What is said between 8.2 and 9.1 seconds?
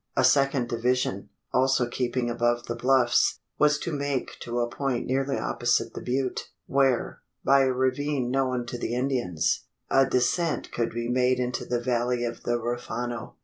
known to the